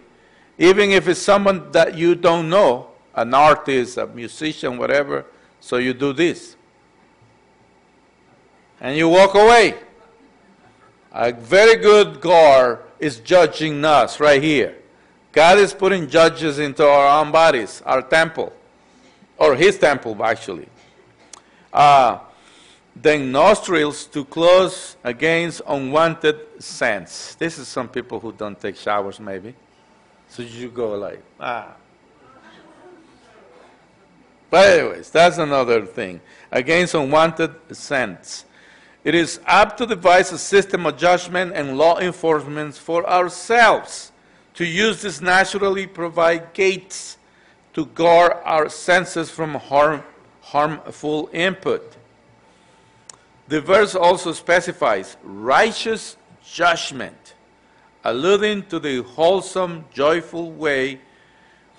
[0.57, 5.25] even if it's someone that you don't know, an artist, a musician, whatever,
[5.59, 6.55] so you do this.
[8.81, 9.75] And you walk away.
[11.11, 14.75] A very good guard is judging us right here.
[15.31, 18.51] God is putting judges into our own bodies, our temple,
[19.37, 20.67] or His temple, actually.
[21.71, 22.19] Uh,
[22.95, 27.35] then nostrils to close against unwanted scents.
[27.35, 29.55] This is some people who don't take showers, maybe.
[30.29, 31.73] So you go like, ah.
[34.53, 36.21] But, anyways, that's another thing.
[36.51, 38.45] Against unwanted scents.
[39.03, 44.11] It is up to devise a system of judgment and law enforcement for ourselves
[44.53, 47.17] to use this naturally provide gates
[47.73, 50.03] to guard our senses from harm,
[50.41, 51.97] harmful input.
[53.47, 57.33] The verse also specifies righteous judgment,
[58.03, 61.01] alluding to the wholesome, joyful way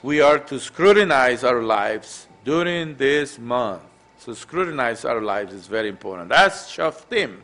[0.03, 3.83] we are to scrutinize our lives during this month.
[4.19, 6.29] So, scrutinize our lives is very important.
[6.29, 7.39] That's Shoftim.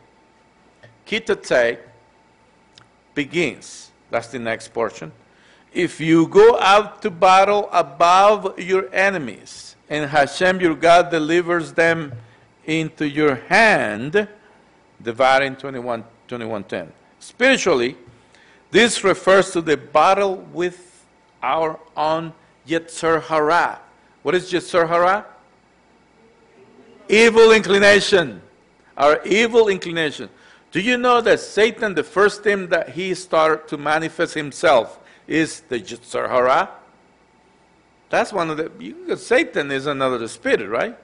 [1.06, 1.78] Kitate
[3.14, 3.90] begins.
[4.10, 5.12] That's the next portion
[5.72, 12.12] if you go out to battle above your enemies, and Hashem your God delivers them
[12.64, 14.28] into your hand,
[15.02, 16.88] Devarim 21, 21.10.
[17.18, 17.96] Spiritually,
[18.70, 21.06] this refers to the battle with
[21.42, 22.32] our own
[22.66, 23.80] Yetzer Hara.
[24.22, 25.24] What is Yetzer
[27.08, 28.42] Evil inclination.
[28.96, 30.28] Our evil inclination.
[30.70, 35.60] Do you know that Satan, the first thing that he started to manifest himself is
[35.68, 36.68] the Yetzer
[38.10, 40.96] That's one of the, you, Satan is another spirit, right?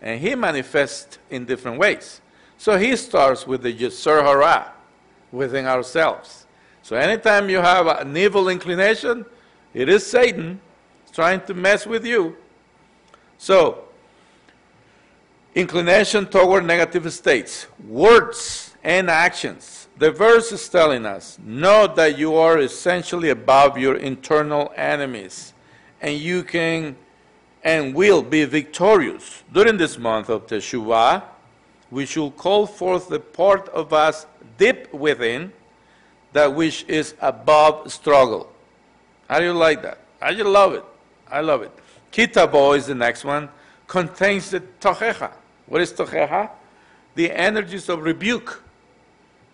[0.00, 2.20] And he manifests in different ways.
[2.58, 4.70] So he starts with the Yetzer
[5.32, 6.46] within ourselves.
[6.82, 9.26] So anytime you have an evil inclination,
[9.74, 10.60] it is Satan
[11.12, 12.36] trying to mess with you.
[13.38, 13.84] So,
[15.54, 22.36] inclination toward negative states, words and actions the verse is telling us know that you
[22.36, 25.52] are essentially above your internal enemies,
[26.00, 26.96] and you can
[27.64, 29.42] and will be victorious.
[29.52, 31.24] During this month of Teshuvah,
[31.90, 35.52] we should call forth the part of us deep within
[36.32, 38.52] that which is above struggle.
[39.28, 39.98] How do you like that?
[40.20, 40.84] I just love it.
[41.28, 41.72] I love it.
[42.10, 43.48] Ki Tavo is the next one,
[43.86, 45.30] contains the tochecha.
[45.66, 46.50] What is tochecha?
[47.14, 48.62] The energies of rebuke.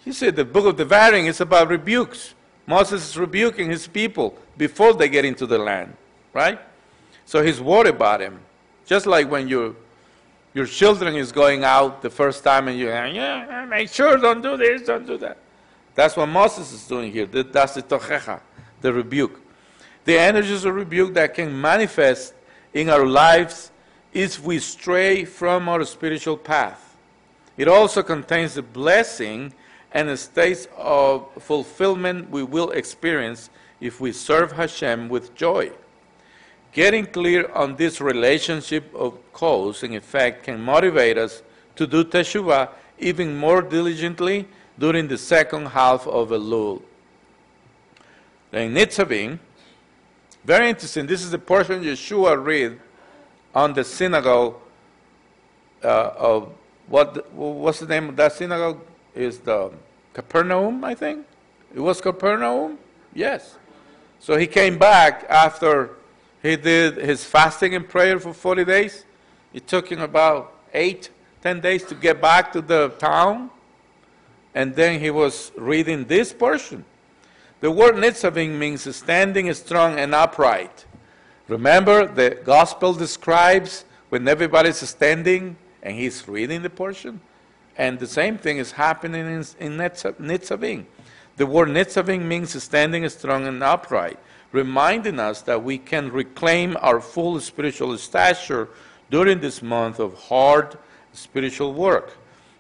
[0.04, 2.34] He said the book of the Devarim is about rebukes,
[2.66, 5.94] Moses is rebuking his people before they get into the land,
[6.32, 6.58] right?
[7.26, 8.40] So he's worried about him.
[8.86, 9.76] Just like when you,
[10.54, 14.56] your children is going out the first time and you're, yeah, make sure, don't do
[14.56, 15.38] this, don't do that.
[15.94, 17.26] That's what Moses is doing here.
[17.26, 18.40] That's the tochecha,
[18.80, 19.40] the rebuke.
[20.04, 22.34] The energies of rebuke that can manifest
[22.74, 23.70] in our lives
[24.12, 26.96] if we stray from our spiritual path.
[27.56, 29.54] It also contains the blessing
[29.92, 33.48] and the states of fulfillment we will experience
[33.80, 35.70] if we serve Hashem with joy.
[36.72, 41.42] Getting clear on this relationship of cause and effect can motivate us
[41.76, 46.82] to do teshuvah even more diligently during the second half of Elul.
[48.52, 49.38] In Nitzavim,
[50.44, 52.78] very interesting, this is the portion Yeshua read
[53.54, 54.57] on the synagogue
[55.83, 56.52] uh, of
[56.87, 58.80] what what's the name of that synagogue?
[59.14, 59.70] Is the
[60.12, 61.26] Capernaum, I think?
[61.74, 62.78] It was Capernaum?
[63.14, 63.57] Yes.
[64.20, 65.90] So he came back after
[66.42, 69.04] he did his fasting and prayer for 40 days.
[69.52, 71.11] It took him about eight,
[71.42, 73.50] ten days to get back to the town.
[74.54, 76.85] And then he was reading this portion.
[77.64, 80.85] The word nitzavim means standing strong and upright.
[81.48, 87.22] Remember, the gospel describes when everybody's standing and he's reading the portion.
[87.79, 90.85] And the same thing is happening in, in nitzavim.
[91.38, 94.18] The word nitzavim means standing strong and upright,
[94.53, 98.68] reminding us that we can reclaim our full spiritual stature
[99.09, 100.77] during this month of hard
[101.14, 102.18] spiritual work.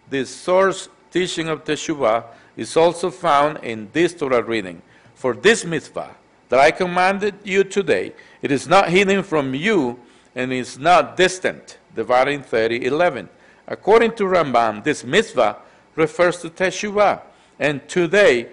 [0.08, 2.24] This source teaching of Teshuvah
[2.56, 4.80] is also found in this Torah reading.
[5.14, 6.14] For this mitzvah
[6.48, 9.98] that I commanded you today, it is not hidden from you
[10.34, 11.78] and is not distant.
[11.96, 13.28] Devarim 30, 11.
[13.66, 15.56] According to Rambam, this mitzvah
[15.96, 17.22] refers to Teshuvah,
[17.58, 18.48] and today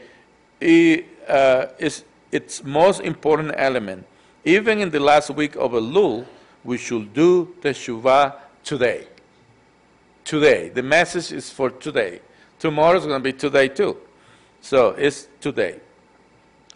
[1.28, 4.06] uh, is its most important element.
[4.46, 6.26] Even in the last week of Elul,
[6.64, 9.08] we should do Teshuvah today.
[10.24, 10.70] Today.
[10.70, 12.22] The message is for today.
[12.60, 13.98] Tomorrow is going to be today too.
[14.62, 15.80] So it's today.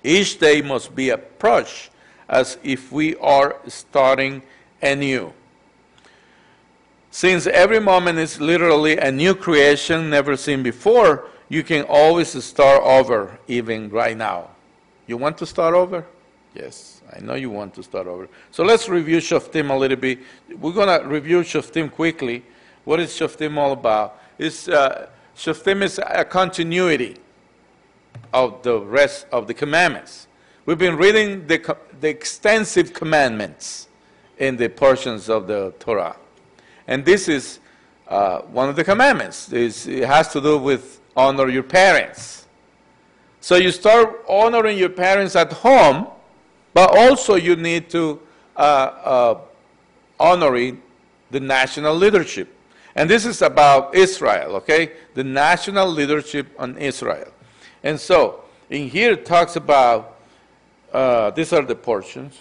[0.06, 1.90] Each day must be approached
[2.30, 4.44] as if we are starting
[4.80, 5.34] anew.
[7.10, 12.84] Since every moment is literally a new creation never seen before, you can always start
[12.84, 14.50] over, even right now.
[15.08, 16.06] You want to start over?
[16.54, 18.30] Yes, I know you want to start over.
[18.52, 20.20] So let's review Shoftim a little bit.
[20.60, 22.44] We're going to review Shoftim quickly.
[22.84, 24.22] What is Shoftim all about?
[24.38, 27.18] It's, uh, Shoftim is a continuity
[28.34, 30.28] of the rest of the commandments.
[30.66, 33.88] We've been reading the, the extensive commandments
[34.38, 36.18] in the portions of the Torah.
[36.88, 37.60] And this is
[38.08, 39.52] uh, one of the commandments.
[39.52, 42.48] It's, it has to do with honor your parents.
[43.42, 46.08] So you start honoring your parents at home,
[46.74, 48.20] but also you need to
[48.56, 49.40] uh, uh,
[50.20, 50.82] honoring
[51.32, 52.54] the national leadership.
[52.96, 54.94] And this is about Israel, okay?
[55.14, 57.32] The national leadership on Israel.
[57.86, 60.18] And so, in here it talks about,
[60.92, 62.36] uh, these are the portions,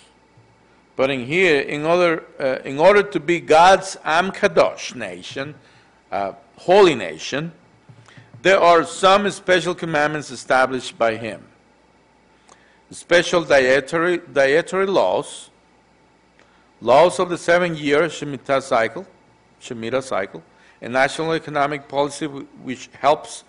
[0.97, 5.55] but in here, in order, uh, in order to be God's Am Kadosh nation,
[6.11, 7.53] uh, holy nation,
[8.41, 11.45] there are some special commandments established by Him.
[12.91, 15.51] Special dietary, dietary laws,
[16.81, 19.07] laws of the seven year Shemitah cycle,
[19.61, 20.43] Shemitah cycle,
[20.81, 23.45] a national economic policy which helps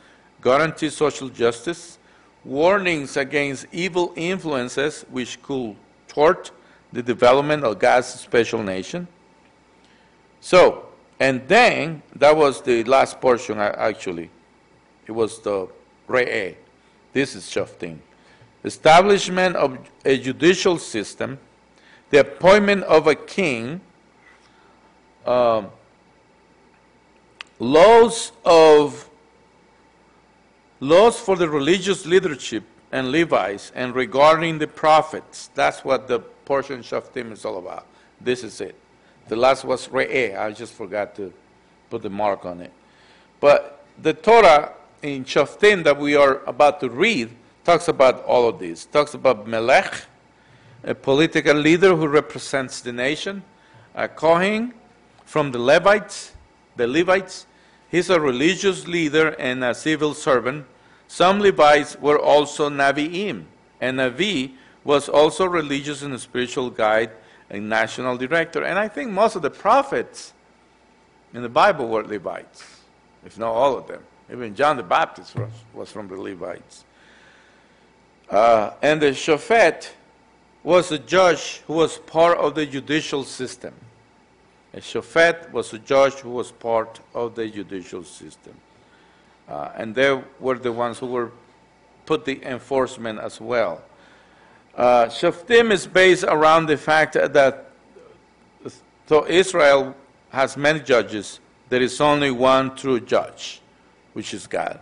[0.46, 1.98] guarantee social justice,
[2.44, 5.76] warnings against evil influences which could
[6.08, 6.52] thwart
[6.94, 9.08] the development of God's special nation.
[10.42, 10.86] So,
[11.20, 14.30] and then that was the last portion actually.
[15.08, 15.68] It was the
[16.08, 16.56] Re'eh.
[17.12, 17.98] This is Shoftim.
[18.64, 21.40] Establishment of a judicial system,
[22.12, 23.82] the appointment of a king,
[25.26, 25.72] um,
[27.60, 29.10] laws of
[30.80, 35.50] laws for the religious leadership and Levites and regarding the prophets.
[35.56, 37.86] That's what the portion Shoftim is all about.
[38.22, 38.76] This is it.
[39.28, 40.40] The last was Re'eh.
[40.40, 41.34] I just forgot to
[41.90, 42.72] put the mark on it.
[43.40, 47.30] But the Torah in Shoftim that we are about to read
[47.64, 48.86] talks about all of this.
[48.86, 50.06] Talks about Melech,
[50.84, 53.44] a political leader who represents the nation,
[53.96, 54.74] a Kohen
[55.26, 56.34] from the Levites,
[56.76, 57.48] the Levites.
[57.96, 60.66] He's a religious leader and a civil servant.
[61.08, 63.46] Some Levites were also Naviim,
[63.80, 64.52] and Navi
[64.84, 67.12] was also religious and spiritual guide
[67.50, 68.66] and national director.
[68.66, 70.34] And I think most of the prophets
[71.34, 72.82] in the Bible were Levites,
[73.26, 74.04] if not all of them.
[74.30, 76.84] Even John the Baptist was, was from the Levites.
[78.30, 79.90] Uh, and the Shofet
[80.64, 83.74] was a judge who was part of the judicial system.
[84.76, 88.54] A Shofet was a judge who was part of the judicial system.
[89.48, 91.32] Uh, and they were the ones who were
[92.06, 93.82] put the enforcement as well.
[94.76, 97.72] Uh, Shoftim is based around the fact that
[99.08, 99.96] though Israel
[100.32, 103.62] has many judges, there is only one true judge,
[104.12, 104.82] which is God.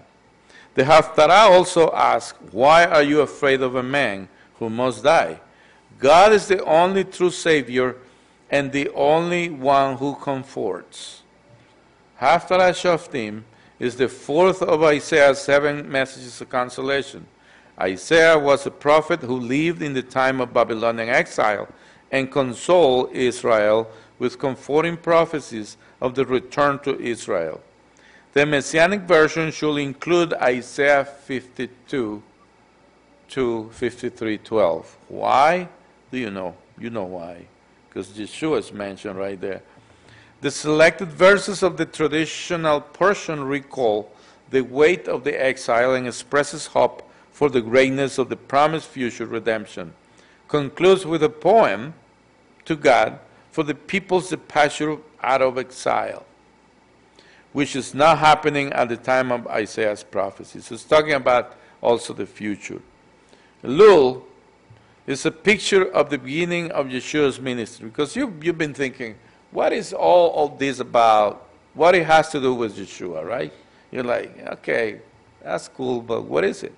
[0.74, 5.40] The Haftarah also asks, Why are you afraid of a man who must die?
[6.00, 7.98] God is the only true Savior
[8.54, 11.24] and the only one who comforts.
[12.22, 13.42] Haftarah Shoftim
[13.80, 17.26] is the fourth of Isaiah's seven messages of consolation.
[17.82, 21.68] Isaiah was a prophet who lived in the time of Babylonian exile
[22.12, 23.90] and consoled Israel
[24.20, 27.60] with comforting prophecies of the return to Israel.
[28.34, 32.22] The Messianic version should include Isaiah 52
[33.30, 34.86] to 53:12.
[35.08, 35.70] Why?
[36.12, 36.56] Do you know?
[36.78, 37.48] You know why?
[37.94, 39.62] Because Yeshua is mentioned right there.
[40.42, 44.12] The selected verses of the traditional portion recall
[44.50, 49.28] the weight of the exile and expresses hope for the greatness of the promised future
[49.28, 49.94] redemption.
[50.48, 51.94] Concludes with a poem
[52.66, 53.20] to God
[53.52, 56.26] for the people's departure out of exile,
[57.52, 60.62] which is not happening at the time of Isaiah's prophecy.
[60.62, 62.82] So it's talking about also the future.
[63.64, 64.24] Elul
[65.06, 69.16] is a picture of the beginning of Yeshua's ministry because you, you've been thinking,
[69.52, 71.50] what is all of this about?
[71.74, 73.52] What it has to do with Yeshua, right?
[73.92, 75.02] You're like, okay,
[75.42, 76.74] that's cool, but what is it?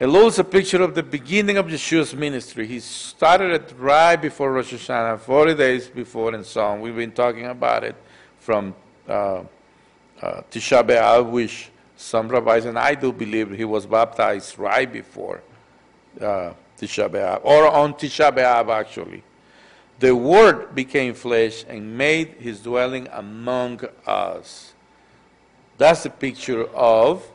[0.00, 2.66] Elul is a picture of the beginning of Yeshua's ministry.
[2.66, 6.80] He started it right before Rosh Hashanah, 40 days before, and so on.
[6.82, 7.96] We've been talking about it
[8.38, 8.74] from
[9.08, 9.44] uh, uh,
[10.50, 15.40] Tisha B'Av, which some rabbis and I do believe he was baptized right before
[16.20, 19.22] uh, Tisha B'Av, or on Tisha B'Av, actually.
[19.98, 24.74] The Word became flesh and made his dwelling among us.
[25.78, 27.26] That's a picture of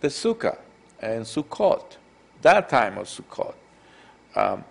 [0.00, 0.58] the Sukkah
[1.00, 1.96] and Sukkot,
[2.42, 3.54] that time of Sukkot.
[4.34, 4.64] Um,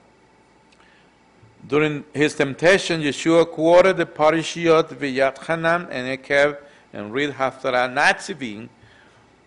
[1.68, 6.58] during his temptation, Yeshua quoted the Parashiyot Va'etchanan and Ekev
[6.92, 8.68] and read Haftarah Nitzavim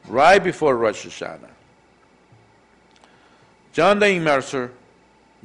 [0.07, 1.54] right before Rosh Hashanah.
[3.75, 4.71] John the Immerser,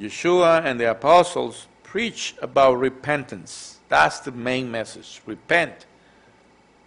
[0.00, 3.80] Yeshua, and the apostles preach about repentance.
[3.88, 5.20] That's the main message.
[5.26, 5.86] Repent.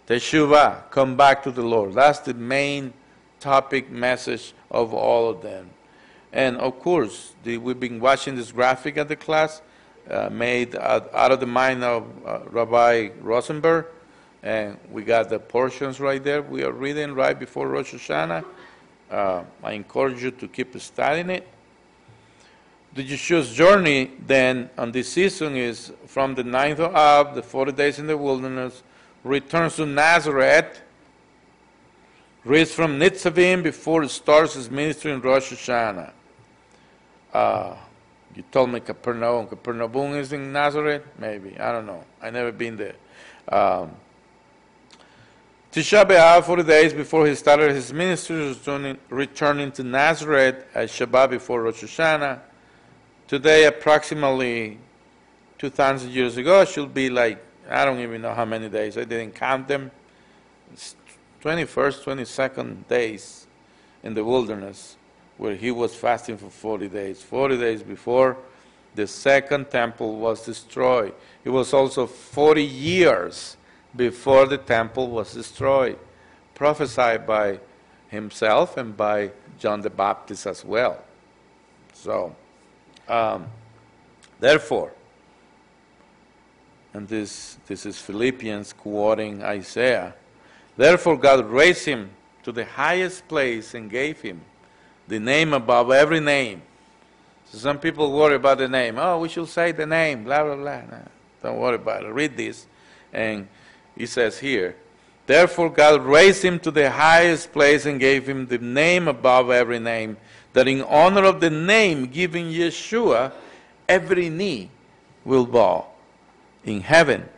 [0.06, 1.92] Teshuvah, come back to the Lord.
[1.92, 2.94] That's the main
[3.40, 5.68] topic message of all of them.
[6.32, 9.60] And of course, the, we've been watching this graphic at the class,
[10.08, 13.84] uh, made out, out, of the mind of uh, Rabbi Rosenberg,
[14.42, 16.40] and we got the portions right there.
[16.40, 18.46] We are reading right before Rosh Hashanah.
[19.14, 21.46] Uh, I encourage you to keep studying it
[22.94, 27.72] the Yeshua's journey then on this season is from the ninth of Av, the 40
[27.72, 28.82] days in the wilderness,
[29.24, 30.80] returns to Nazareth,
[32.44, 36.12] reads from Nitzavim before he starts his ministry in Rosh Hashanah.
[37.32, 37.74] Uh,
[38.36, 39.48] you told me Capernaum.
[39.48, 41.02] Capernaum is in Nazareth?
[41.18, 41.58] Maybe.
[41.58, 42.04] I don't know.
[42.22, 42.94] i never been there.
[43.48, 43.90] Um,
[45.74, 48.54] Tisha B'Av, 40 days before he started his ministry,
[49.08, 52.38] returning, to Nazareth at Shabbat before Rosh Hashanah.
[53.26, 54.78] Today, approximately
[55.58, 58.96] 2,000 years ago, should be like, I don't even know how many days.
[58.96, 59.90] I didn't count them.
[60.72, 60.94] It's
[61.42, 63.48] 21st, 22nd days
[64.04, 64.96] in the wilderness
[65.38, 67.20] where he was fasting for 40 days.
[67.20, 68.36] 40 days before
[68.94, 71.14] the second temple was destroyed.
[71.44, 73.56] It was also 40 years
[73.96, 75.98] before the temple was destroyed,
[76.54, 77.60] prophesied by
[78.08, 81.02] himself and by John the Baptist as well.
[81.92, 82.34] So,
[83.08, 83.46] um,
[84.40, 84.92] therefore,
[86.92, 90.14] and this, this is Philippians quoting Isaiah,
[90.76, 92.10] therefore God raised him
[92.44, 94.40] to the highest place and gave him
[95.08, 96.62] the name above every name.
[97.46, 98.98] So some people worry about the name.
[98.98, 100.80] Oh, we should say the name, blah, blah, blah.
[100.82, 101.02] No,
[101.42, 102.08] don't worry about it.
[102.08, 102.66] Read this.
[103.12, 103.48] And
[103.96, 104.76] he says here,
[105.26, 109.78] Therefore God raised him to the highest place and gave him the name above every
[109.78, 110.16] name,
[110.52, 113.32] that in honor of the name given Yeshua,
[113.88, 114.70] every knee
[115.24, 115.86] will bow
[116.64, 117.28] in heaven,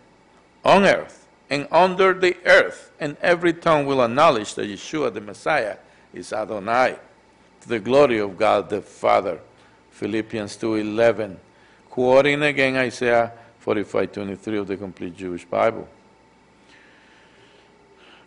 [0.65, 5.77] on earth, and under the earth, and every tongue will acknowledge that Yeshua the Messiah
[6.13, 6.97] is Adonai,
[7.61, 9.41] to the glory of God the Father.
[9.93, 11.37] Philippians 2.11,
[11.89, 13.33] quoting again Isaiah
[13.65, 15.89] 45.23 of the Complete Jewish Bible.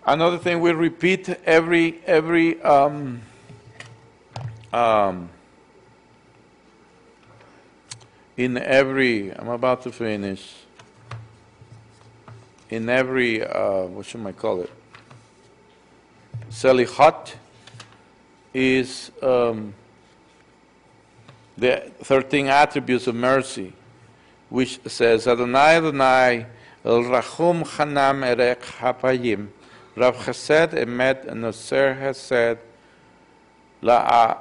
[0.05, 3.21] Another thing we repeat every, every um,
[4.71, 5.29] um,
[8.37, 10.55] in every, I'm about to finish,
[12.69, 14.71] in every, uh, what should I call it?
[16.49, 17.35] Selichot
[18.53, 19.73] is um,
[21.57, 23.73] the 13 attributes of mercy,
[24.49, 26.45] which says, Adonai Adonai,
[26.85, 29.49] El Rachum Chanam Erech Hapayim,
[29.99, 32.57] Rav Chesed Emet Noser Hesed,
[33.81, 34.37] La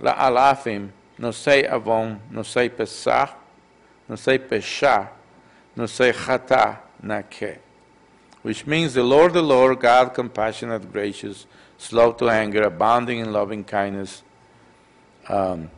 [0.00, 3.30] La'alafim, Nosei Avon, Nosei Pesach,
[4.08, 5.08] Nosei Pesha,
[5.76, 7.58] Nosei Chata Nakeh.
[8.42, 13.64] Which means the Lord, the Lord, God, compassionate, gracious, slow to anger, abounding in loving
[13.64, 14.22] kindness.
[15.28, 15.68] Um,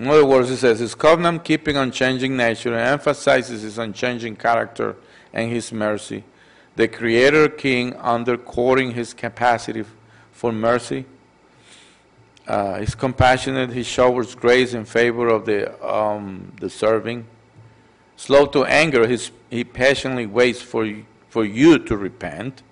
[0.00, 4.96] in other words, he says his covenant keeping unchanging nature and emphasizes his unchanging character
[5.34, 6.24] and his mercy.
[6.76, 9.84] The Creator King underscoring his capacity
[10.32, 11.04] for mercy.
[12.48, 13.74] Uh, he's compassionate.
[13.74, 17.26] He showers grace in favor of the um, deserving.
[18.16, 19.06] Slow to anger.
[19.06, 20.90] He's, he patiently waits for
[21.28, 22.62] for you to repent.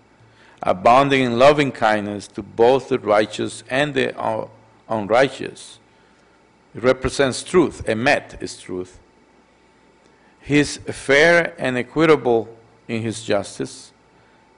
[0.62, 4.48] Abounding in loving kindness to both the righteous and the uh,
[4.88, 5.78] unrighteous.
[6.82, 7.84] Represents truth.
[7.86, 8.98] Emet is truth.
[10.40, 12.48] He's fair and equitable
[12.86, 13.92] in his justice.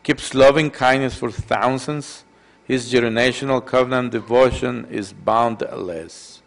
[0.02, 2.24] Keeps loving kindness for thousands
[2.70, 6.40] his generational covenant devotion is boundless.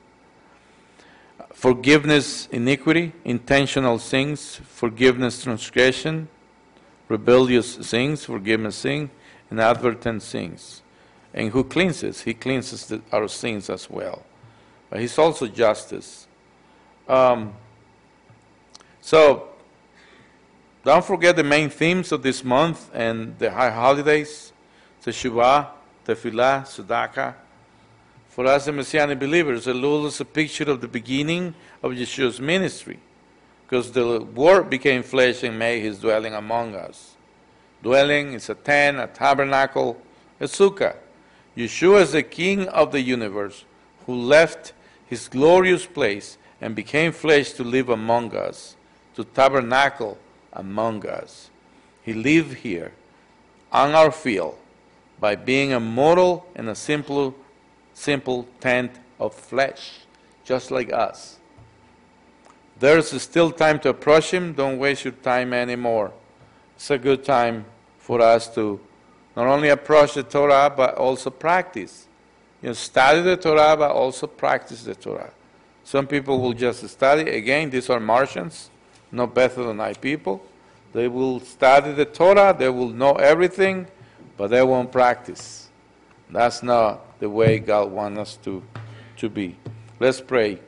[1.51, 6.30] Forgiveness, iniquity, intentional sins, forgiveness, transgression,
[7.09, 9.09] rebellious sins, forgiveness, sin,
[9.49, 10.82] and advertent sins.
[11.34, 12.21] And who cleanses?
[12.21, 14.24] He cleanses the, our sins as well.
[14.96, 16.28] He's also justice.
[17.08, 17.54] Um,
[19.02, 19.50] so,
[20.84, 24.52] don't forget the main themes of this month and the high holidays,
[25.04, 25.68] Teshuvah,
[26.06, 27.34] tefillah, tzedakah.
[28.30, 33.00] For us, the Messianic believers, Elul is a picture of the beginning of Yeshua's ministry,
[33.66, 37.16] because the Word became flesh and made His dwelling among us.
[37.82, 40.02] Dwelling is a tent, a tabernacle,
[40.39, 40.96] a sukkah.
[41.56, 43.66] Yeshua is the King of the universe,
[44.06, 44.74] who left
[45.08, 48.76] His glorious place and became flesh to live among us,
[49.16, 50.18] to tabernacle
[50.51, 51.49] among us.
[52.01, 52.93] He lived here,
[53.72, 54.58] on our field,
[55.20, 57.36] by being a mortal in a simple,
[57.93, 59.99] simple tent of flesh,
[60.43, 61.38] just like us.
[62.80, 64.54] There's still time to approach Him.
[64.54, 66.12] Don't waste your time anymore.
[66.76, 67.66] It's a good time
[67.97, 68.80] for us to
[69.36, 72.03] not only approach the Torah, but also practice.
[72.64, 75.32] You know, study the Torah, but also practice the Torah.
[75.84, 77.30] Some people will just study.
[77.30, 78.70] Again, these are Martians,
[79.11, 80.41] no better than I people.
[80.93, 83.88] They will study the Torah, they will know everything,
[84.38, 85.68] but they won't practice.
[86.30, 88.64] That's not the way God wants us to,
[89.18, 89.57] to be.
[89.99, 90.59] Let's pray.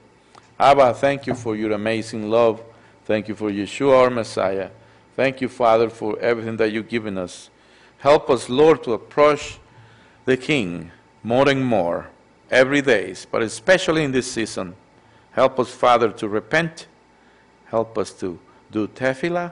[0.60, 2.62] Abba, thank you for your amazing love.
[3.06, 4.70] Thank you for Yeshua, our Messiah.
[5.16, 7.50] Thank you, Father, for everything that you've given us.
[8.00, 9.60] Help us, Lord, to approach
[10.26, 10.92] the King
[11.26, 12.08] more and more
[12.52, 14.76] every day, but especially in this season.
[15.32, 16.86] Help us, Father, to repent.
[17.66, 19.52] Help us to do tefillah,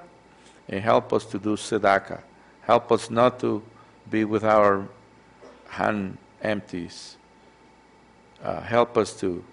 [0.69, 2.21] and help us to do tzedakah.
[2.61, 3.63] Help us not to
[4.11, 4.87] be with our
[5.67, 7.17] hand empties.
[8.43, 9.43] Uh, help us to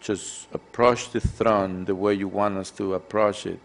[0.00, 3.60] just approach the throne the way you want us to approach it.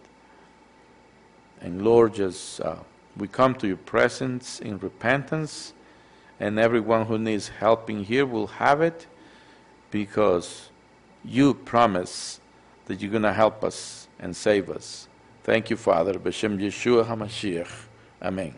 [1.62, 2.78] And Lord, just uh,
[3.16, 5.74] we come to your presence in repentance,
[6.40, 9.08] and everyone who needs helping here will have it
[9.92, 10.70] because
[11.24, 12.40] you promise
[12.86, 15.08] that you're going to help us and save us.
[15.44, 16.14] Thank you, Father.
[16.14, 17.86] B'Shem Yeshua HaMashiach.
[18.22, 18.54] Amen.